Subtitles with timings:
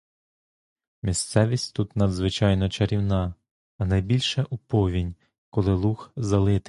[1.03, 3.33] Місцевість тут надзвичайно чарівна,
[3.77, 5.15] а найбільше у повінь,
[5.49, 6.57] коли луг залитий.